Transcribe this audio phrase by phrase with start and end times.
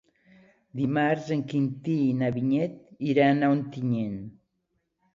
[0.79, 4.21] Dimarts en Quintí i na Vinyet iran a Ontinyent.